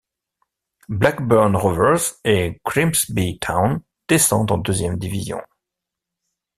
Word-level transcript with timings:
Blackburn 0.89 1.55
Rovers 1.55 2.15
et 2.23 2.59
Grimsby 2.65 3.37
Town 3.37 3.83
descendent 4.07 4.51
en 4.51 4.57
deuxième 4.57 4.97
division. 4.97 5.39